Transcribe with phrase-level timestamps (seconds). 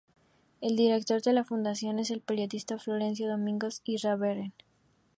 [0.61, 4.51] El director de la fundación es el periodista Florencio Domínguez Iribarren.